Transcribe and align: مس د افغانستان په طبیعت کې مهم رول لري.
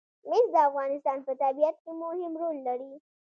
مس 0.29 0.45
د 0.53 0.55
افغانستان 0.69 1.17
په 1.27 1.33
طبیعت 1.43 1.75
کې 1.83 1.91
مهم 2.03 2.33
رول 2.41 2.57
لري. 2.67 2.93